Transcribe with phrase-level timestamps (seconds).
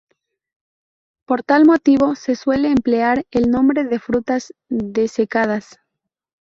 [1.27, 5.77] Por tal motivo, se suele emplear el nombre de frutas desecadas.